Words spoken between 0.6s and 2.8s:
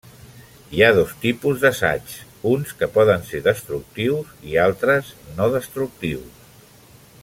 Hi ha dos tipus d'assaigs, uns